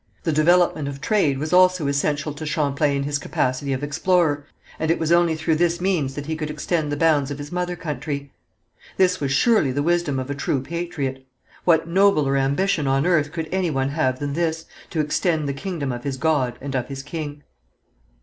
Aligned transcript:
The 0.23 0.31
development 0.31 0.87
of 0.87 0.99
trade 0.99 1.37
was 1.37 1.53
also 1.53 1.85
essential 1.85 2.33
to 2.33 2.43
Champlain 2.43 2.97
in 2.97 3.03
his 3.03 3.19
capacity 3.19 3.71
of 3.71 3.83
explorer, 3.83 4.47
and 4.79 4.89
it 4.89 4.97
was 4.97 5.11
only 5.11 5.35
through 5.35 5.57
this 5.57 5.79
means 5.79 6.15
that 6.15 6.25
he 6.25 6.35
could 6.35 6.49
extend 6.49 6.91
the 6.91 6.97
bounds 6.97 7.29
of 7.29 7.37
his 7.37 7.51
mother 7.51 7.75
country. 7.75 8.31
This 8.97 9.19
was 9.19 9.31
surely 9.31 9.71
the 9.71 9.83
wisdom 9.83 10.17
of 10.17 10.31
a 10.31 10.33
true 10.33 10.59
patriot. 10.59 11.23
What 11.65 11.87
nobler 11.87 12.35
ambition 12.35 12.87
on 12.87 13.05
earth 13.05 13.31
could 13.31 13.47
any 13.51 13.69
one 13.69 13.89
have 13.89 14.17
than 14.17 14.33
this, 14.33 14.65
to 14.89 14.99
extend 15.01 15.47
the 15.47 15.53
kingdom 15.53 15.91
of 15.91 16.03
his 16.03 16.17
God 16.17 16.57
and 16.61 16.73
of 16.75 16.87
his 16.87 17.03
king? 17.03 17.43